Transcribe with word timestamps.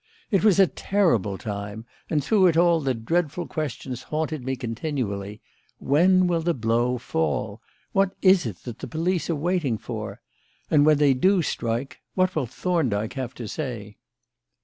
It 0.31 0.43
was 0.43 0.57
a 0.59 0.65
terrible 0.65 1.37
time; 1.37 1.85
and 2.09 2.23
through 2.23 2.47
it 2.47 2.57
all 2.57 2.79
the 2.81 2.95
dreadful 2.95 3.45
questions 3.45 4.01
haunted 4.01 4.43
me 4.43 4.55
continually: 4.55 5.43
When 5.77 6.25
will 6.25 6.41
the 6.41 6.55
blow 6.55 6.97
fall? 6.97 7.61
What 7.91 8.15
is 8.19 8.47
it 8.47 8.63
that 8.63 8.79
the 8.79 8.87
police 8.87 9.29
are 9.29 9.35
waiting 9.35 9.77
for? 9.77 10.19
And 10.71 10.87
when 10.87 10.97
they 10.97 11.13
do 11.13 11.43
strike, 11.43 11.99
what 12.15 12.35
will 12.35 12.47
Thorndyke 12.47 13.13
have 13.13 13.35
to 13.35 13.47
say? 13.47 13.97